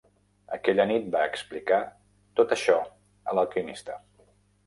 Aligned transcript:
Aquella 0.55 0.85
nit, 0.91 1.03
va 1.15 1.25
explicar 1.31 1.79
tot 2.39 2.55
això 2.57 2.79
a 2.81 3.35
l'alquimista. 3.41 3.99